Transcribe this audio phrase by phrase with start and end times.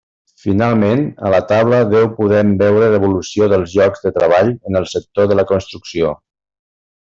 [0.43, 5.33] Finalment, a la taula deu podem veure l'evolució dels llocs de treball en el sector
[5.33, 6.17] de la construcció.